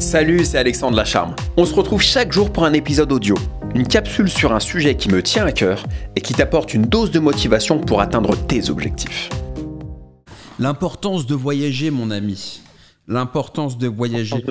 [0.00, 1.36] Salut, c'est Alexandre Lacharme.
[1.58, 3.34] On se retrouve chaque jour pour un épisode audio,
[3.74, 5.84] une capsule sur un sujet qui me tient à cœur
[6.16, 9.28] et qui t'apporte une dose de motivation pour atteindre tes objectifs.
[10.58, 12.62] L'importance de voyager, mon ami.
[13.08, 14.42] L'importance de voyager.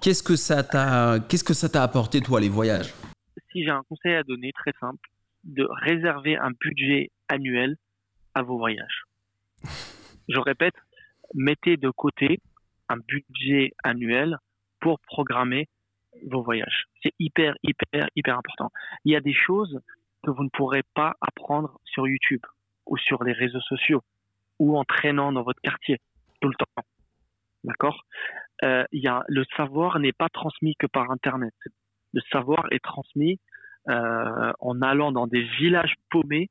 [0.00, 2.94] Qu'est-ce que ça t'a, qu'est-ce que ça t'a apporté toi les voyages?
[3.50, 5.10] Si j'ai un conseil à donner très simple,
[5.42, 7.76] de réserver un budget annuel
[8.34, 9.02] à vos voyages.
[10.28, 10.74] Je répète,
[11.34, 12.38] mettez de côté
[12.88, 14.38] un budget annuel
[14.84, 15.66] pour programmer
[16.26, 16.84] vos voyages.
[17.02, 18.70] C'est hyper, hyper, hyper important.
[19.06, 19.80] Il y a des choses
[20.22, 22.44] que vous ne pourrez pas apprendre sur YouTube
[22.84, 24.02] ou sur les réseaux sociaux
[24.58, 25.96] ou en traînant dans votre quartier
[26.42, 26.82] tout le temps.
[27.64, 28.04] D'accord?
[28.62, 31.54] Euh, y a, Le savoir n'est pas transmis que par Internet.
[32.12, 33.40] Le savoir est transmis
[33.88, 36.50] euh, en allant dans des villages paumés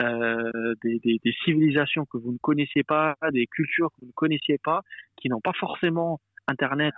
[0.00, 4.12] euh, des, des, des, civilisations que vous ne connaissiez pas, des cultures que vous ne
[4.12, 4.80] connaissiez pas,
[5.16, 6.94] qui n'ont pas forcément Internet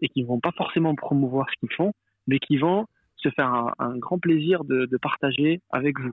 [0.00, 1.92] et qui vont pas forcément promouvoir ce qu'ils font,
[2.26, 6.12] mais qui vont se faire un, un grand plaisir de, de, partager avec vous.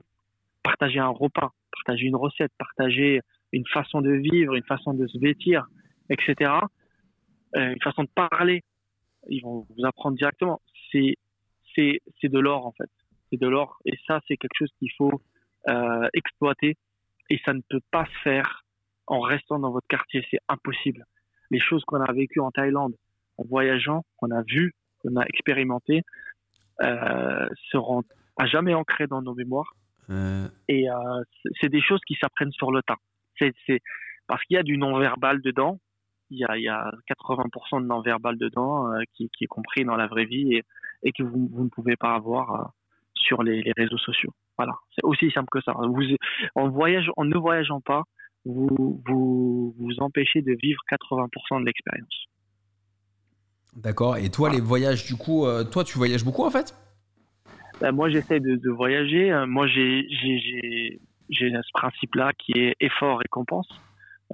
[0.62, 3.20] Partager un repas, partager une recette, partager
[3.52, 5.66] une façon de vivre, une façon de se vêtir,
[6.10, 6.52] etc.
[7.56, 8.62] Euh, une façon de parler.
[9.28, 10.60] Ils vont vous apprendre directement.
[10.90, 11.14] C'est
[11.74, 12.90] c'est de l'or en fait.
[13.30, 15.20] C'est de l'or et ça c'est quelque chose qu'il faut
[15.68, 16.76] euh, exploiter
[17.28, 18.64] et ça ne peut pas se faire
[19.06, 21.04] en restant dans votre quartier, c'est impossible.
[21.50, 22.94] Les choses qu'on a vécues en Thaïlande,
[23.38, 26.02] en voyageant, qu'on a vues, qu'on a expérimenté,
[26.82, 28.02] euh, seront
[28.36, 29.74] à jamais ancrées dans nos mémoires.
[30.10, 30.48] Euh...
[30.68, 30.94] Et euh,
[31.60, 32.96] c'est des choses qui s'apprennent sur le tas.
[33.38, 33.80] C'est
[34.26, 35.78] parce qu'il y a du non-verbal dedans.
[36.30, 39.84] Il y a, il y a 80% de non-verbal dedans euh, qui, qui, est compris
[39.84, 40.64] dans la vraie vie et,
[41.02, 42.72] et que vous, vous, ne pouvez pas avoir
[43.14, 44.32] sur les, les réseaux sociaux.
[44.56, 45.72] Voilà, c'est aussi simple que ça.
[45.72, 46.02] Vous,
[46.54, 48.02] en, voyage, en ne voyageant pas,
[48.44, 52.26] vous, vous vous empêchez de vivre 80% de l'expérience.
[53.76, 54.16] D'accord.
[54.16, 56.74] Et toi, les voyages, du coup, euh, toi, tu voyages beaucoup en fait?
[57.80, 59.30] Ben, Moi, j'essaie de, voyager.
[59.46, 60.06] Moi, j'ai
[61.28, 63.68] ce principe-là qui est effort-récompense.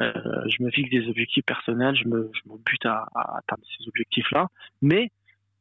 [0.01, 0.13] Euh,
[0.47, 4.47] je me fixe des objectifs personnels, je me, je me bute à, atteindre ces objectifs-là.
[4.81, 5.11] Mais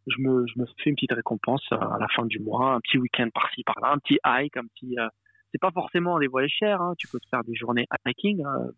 [0.08, 2.98] je me, je me fais une petite récompense à la fin du mois, un petit
[2.98, 4.98] week-end par-ci par-là, un petit hike, un petit.
[4.98, 5.08] Euh,
[5.52, 6.81] c'est pas forcément des voyages chers.
[6.81, 6.94] Hein.
[6.98, 8.44] Tu peux te faire des journées hiking.
[8.46, 8.69] Hein.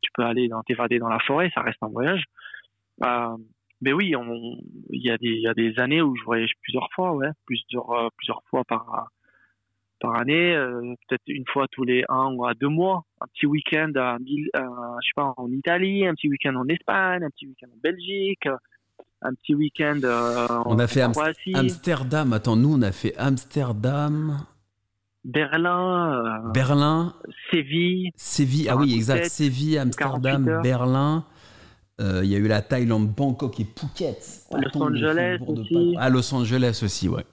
[0.00, 2.24] Tu peux aller t'évader dans la forêt, ça reste un voyage.
[3.04, 3.36] Euh,
[3.80, 4.14] mais oui,
[4.90, 7.30] il y a des il y a des années où je voyage plusieurs fois, ouais,
[7.46, 9.08] plusieurs euh, plusieurs fois par
[10.00, 13.46] par année, euh, peut-être une fois tous les un ou à deux mois, un petit
[13.46, 17.68] week-end à, je sais pas en Italie, un petit week-end en Espagne, un petit week-end
[17.68, 18.48] en Belgique
[19.22, 20.00] un petit week-end.
[20.04, 21.52] Euh, on a fait Croatie.
[21.54, 22.32] Amsterdam.
[22.32, 24.44] Attends, nous, on a fait Amsterdam.
[25.24, 26.44] Berlin.
[26.44, 27.14] Euh, Berlin.
[27.50, 28.10] Séville.
[28.16, 29.26] Séville, ah oui, exact.
[29.26, 31.24] Séville, Amsterdam, Berlin.
[32.00, 34.46] Il euh, y a eu la Thaïlande, Bangkok et Phuket.
[34.52, 35.94] Los Angeles aussi.
[35.98, 37.24] Ah, Los Angeles aussi, ouais.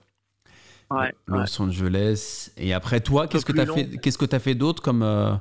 [0.91, 1.61] Ouais, Los ouais.
[1.61, 2.51] Angeles.
[2.57, 5.03] Et après, toi, qu'est-ce que tu as fait Qu'est-ce que tu as fait d'autre comme,
[5.03, 5.33] euh,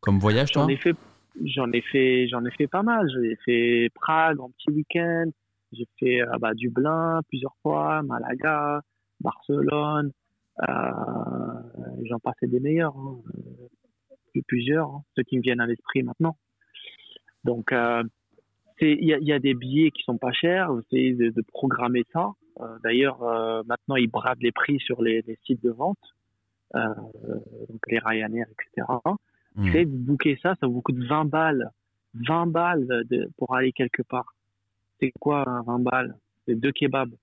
[0.00, 0.96] comme voyage, toi J'en ai fait
[1.46, 5.30] j'en ai fait j'en ai fait pas mal j'ai fait Prague en petit week-end
[5.72, 8.82] j'ai fait euh, bah, Dublin plusieurs fois, Malaga,
[9.20, 10.12] Barcelone,
[10.68, 13.18] euh, j'en passais des meilleurs, hein,
[14.46, 16.36] plusieurs, hein, ceux qui me viennent à l'esprit maintenant.
[17.44, 17.72] Donc,
[18.82, 22.04] il y a, y a, des billets qui sont pas chers, essayez de, de programmer
[22.12, 22.32] ça.
[22.60, 25.98] Euh, D'ailleurs, euh, maintenant, ils bradent les prix sur les, les sites de vente,
[26.74, 26.88] euh,
[27.68, 28.86] donc les Ryanair, etc.
[29.54, 29.68] Mmh.
[29.68, 31.70] Essayez de booker ça, ça vous coûte 20 balles.
[32.14, 34.34] 20 balles de, pour aller quelque part
[35.00, 36.14] c'est quoi 20 balles?
[36.46, 37.14] C'est deux kebabs.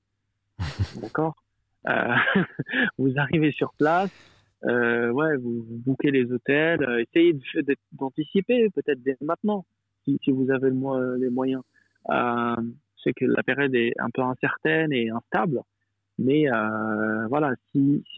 [1.01, 1.35] D'accord?
[2.97, 4.11] Vous arrivez sur place,
[4.63, 7.39] ouais, vous, vous bouquez les hôtels, essayez
[7.93, 9.65] d'anticiper peut-être dès maintenant,
[10.23, 11.61] si, vous avez le, les moyens.
[12.09, 12.55] Euh,
[13.03, 15.61] c'est que la période est un peu incertaine et instable,
[16.17, 17.53] mais euh, voilà,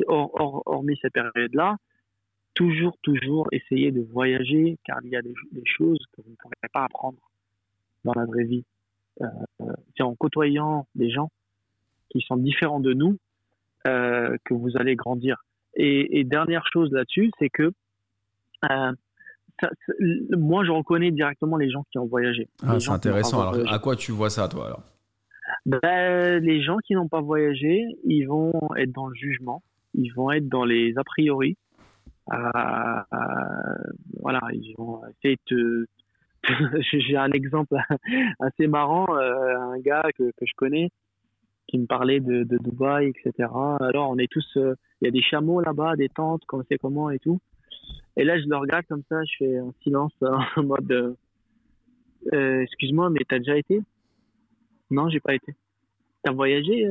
[0.08, 1.78] hormis cette période-là,
[2.54, 5.34] toujours, toujours essayer de voyager, car il y a des,
[5.66, 7.20] choses que vous ne pourrez pas apprendre
[8.04, 8.66] dans la vraie vie
[9.22, 9.26] euh,
[9.96, 11.30] c'est en côtoyant des gens
[12.10, 13.18] qui sont différents de nous
[13.88, 15.44] euh, que vous allez grandir.
[15.76, 17.72] Et, dernière chose là-dessus, c'est que
[18.70, 18.92] euh,
[19.60, 19.70] ça,
[20.38, 22.48] moi, je reconnais directement les gens qui ont voyagé.
[22.66, 23.42] Ah, c'est intéressant.
[23.42, 23.74] Alors, voyagé.
[23.74, 24.84] à quoi tu vois ça, toi alors
[25.66, 29.64] ben, Les gens qui n'ont pas voyagé, ils vont être dans le jugement,
[29.94, 31.58] ils vont être dans les a priori.
[32.32, 33.18] Euh, euh,
[34.22, 35.86] voilà, ils vont essayer de
[36.44, 37.76] te, j'ai un exemple
[38.40, 40.90] assez marrant, euh, un gars que, que je connais
[41.68, 43.48] qui me parlait de, de Dubaï, etc.
[43.80, 44.76] Alors on est tous, il
[45.06, 47.40] y a des chameaux là-bas, des tentes, qu'on sait comment et tout.
[48.18, 50.14] Et là je le regarde comme ça, je fais un silence
[50.56, 51.16] en mode,
[52.34, 53.82] euh, excuse-moi, mais t'as déjà été?
[54.90, 55.56] Non, j'ai pas été.
[56.24, 56.88] T'as voyagé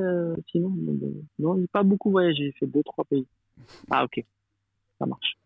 [0.51, 0.73] sinon
[1.39, 2.47] Non, j'ai pas beaucoup voyagé.
[2.47, 3.27] J'ai fait deux, trois pays.
[3.91, 4.25] Ah, ok.
[4.99, 5.37] Ça marche.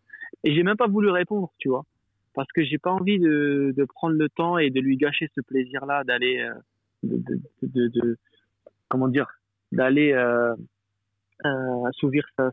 [0.43, 1.85] Et j'ai même pas voulu répondre, tu vois.
[2.33, 6.03] Parce que j'ai pas envie de, prendre le temps et de lui gâcher ce plaisir-là
[6.03, 6.49] d'aller,
[8.89, 9.27] comment dire,
[9.71, 10.55] d'aller euh,
[11.45, 12.51] euh, assouvir sa,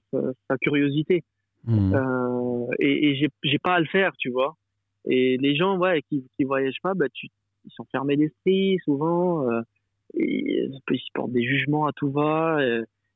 [0.60, 1.24] curiosité.
[1.64, 1.94] Mmh.
[1.94, 4.56] Euh, et et j'ai pas à le faire, tu vois.
[5.04, 9.48] Et les gens, ouais, qui, qui voyagent pas, bah, ils sont fermés d'esprit souvent.
[9.50, 9.62] Euh,
[10.14, 12.58] et, ils portent des jugements à tout va.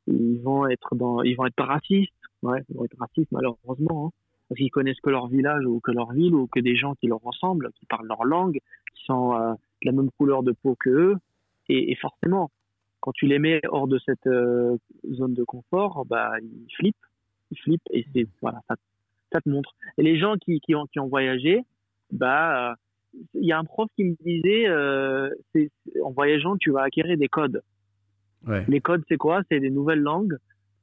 [0.06, 2.12] ils vont être dans, ils vont être pas racistes.
[2.42, 4.06] Ouais, ils vont être racistes malheureusement.
[4.06, 4.10] Hein,
[4.48, 7.06] parce qu'ils connaissent que leur village ou que leur ville ou que des gens qui
[7.08, 8.60] leur ressemblent, qui parlent leur langue,
[8.94, 11.16] qui sont euh, de la même couleur de peau que eux.
[11.68, 12.50] Et, forcément,
[13.00, 14.76] quand tu les mets hors de cette euh,
[15.12, 16.96] zone de confort, bah ils flippent,
[17.50, 18.76] ils flippent et c'est voilà ça,
[19.32, 19.74] ça, te montre.
[19.98, 21.62] Et les gens qui, qui ont qui ont voyagé,
[22.10, 22.74] bah
[23.34, 25.70] il y a un prof qui me disait euh, c'est,
[26.02, 27.62] en voyageant tu vas acquérir des codes.
[28.46, 28.64] Ouais.
[28.68, 29.42] Les codes c'est quoi?
[29.50, 30.36] C'est des nouvelles langues,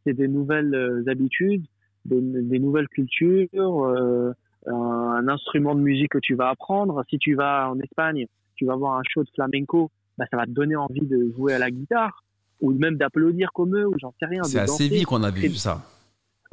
[0.06, 1.66] c'est des nouvelles euh, habitudes,
[2.06, 4.34] des, des, nouvelles cultures, euh,
[4.68, 7.04] un instrument de musique que tu vas apprendre.
[7.10, 8.26] Si tu vas en Espagne,
[8.56, 11.54] tu vas voir un show de flamenco bah, ça va te donner envie de jouer
[11.54, 12.24] à la guitare
[12.62, 14.44] ou même d'applaudir comme eux ou j'en sais rien.
[14.44, 15.82] C'est assez vite qu'on a vu ça.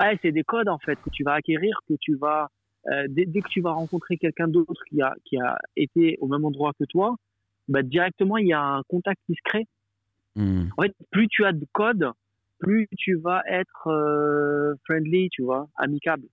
[0.01, 2.49] Ouais, c'est des codes en fait que tu vas acquérir, que tu vas
[2.91, 6.45] euh, dès, que tu vas rencontrer quelqu'un d'autre qui a qui a été au même
[6.45, 7.17] endroit que toi,
[7.69, 9.67] bah, directement il y a un contact qui se crée.
[10.37, 10.69] Hmm.
[10.77, 12.11] En fait, plus tu as de codes,
[12.59, 16.27] plus tu vas être euh, friendly, tu vois, amicable.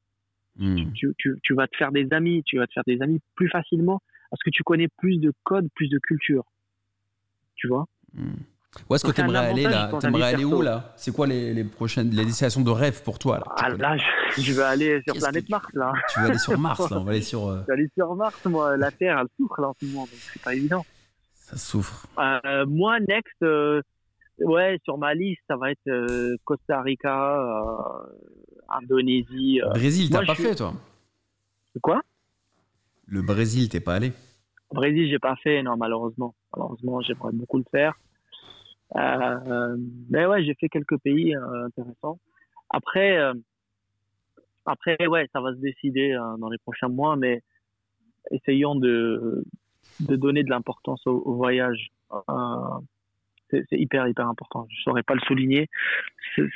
[0.57, 0.91] Hmm.
[0.93, 3.49] Tu, tu, tu, vas te faire des amis, tu vas te faire des amis plus
[3.49, 6.45] facilement parce que tu connais plus de codes, plus de culture
[7.57, 7.85] tu vois?
[8.13, 8.43] Hmm.
[8.89, 11.63] Où est-ce que tu aimerais aller là T'aimerais aller où là C'est quoi les, les,
[11.63, 13.97] prochaines les destinations de rêve pour toi là Ah là,
[14.37, 15.93] je, vais aller sur planète Mars là.
[16.09, 17.47] Tu vas aller sur Mars là On va aller sur.
[17.47, 18.77] Euh, je vais aller sur Mars, moi.
[18.77, 20.85] La Terre, elle souffre là en ce moment, donc c'est pas évident.
[21.33, 22.07] Ça souffre.
[22.19, 23.81] Euh, moi, next, euh,
[24.39, 27.39] ouais, sur ma liste, ça va être Costa Rica,
[28.69, 29.61] Indonésie.
[29.69, 30.73] Brésil, t'as pas fait toi
[31.81, 32.01] Quoi
[33.05, 34.11] Le Brésil, t'es pas allé
[34.71, 36.35] Brésil, j'ai pas fait, non, malheureusement.
[36.55, 37.93] Malheureusement, j'aimerais beaucoup le faire.
[38.95, 39.77] Euh,
[40.09, 42.19] mais ouais, j'ai fait quelques pays euh, intéressants.
[42.69, 43.33] Après, euh,
[44.65, 47.41] après, ouais, ça va se décider euh, dans les prochains mois, mais
[48.31, 49.43] essayons de,
[50.01, 51.89] de donner de l'importance au, au, voyage.
[53.49, 54.67] c'est hyper, hyper important.
[54.69, 55.67] Je saurais pas le souligner.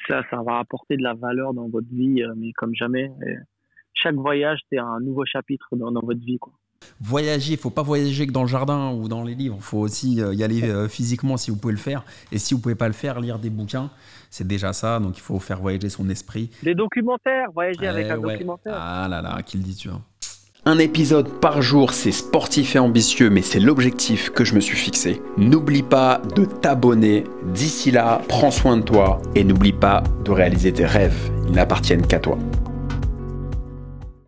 [0.08, 3.12] Ça, ça va apporter de la valeur dans votre vie, mais comme jamais.
[3.94, 6.54] Chaque voyage, c'est un nouveau chapitre dans, dans votre vie, quoi
[7.02, 9.80] voyager, il faut pas voyager que dans le jardin ou dans les livres, il faut
[9.80, 12.06] aussi euh, y aller euh, physiquement si vous pouvez le faire.
[12.32, 13.90] Et si vous pouvez pas le faire, lire des bouquins,
[14.30, 15.00] c'est déjà ça.
[15.00, 16.50] Donc il faut faire voyager son esprit.
[16.64, 18.74] Des documentaires, voyager avec un documentaire.
[18.76, 20.02] Ah là là, qui le dit tu vois.
[20.64, 24.78] Un épisode par jour, c'est sportif et ambitieux, mais c'est l'objectif que je me suis
[24.78, 25.20] fixé.
[25.36, 27.24] N'oublie pas de t'abonner.
[27.52, 31.32] D'ici là, prends soin de toi et n'oublie pas de réaliser tes rêves.
[31.48, 32.38] Ils n'appartiennent qu'à toi.